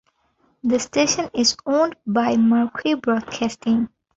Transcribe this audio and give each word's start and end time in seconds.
The 0.63 0.79
station 0.79 1.29
is 1.35 1.55
owned 1.63 1.95
by 2.07 2.35
Marquee 2.35 2.95
Broadcasting. 2.95 3.87